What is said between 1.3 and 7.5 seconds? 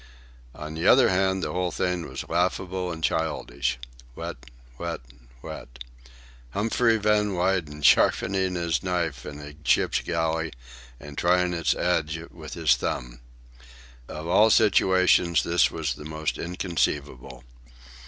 the whole thing was laughable and childish. Whet, whet, whet,—Humphrey Van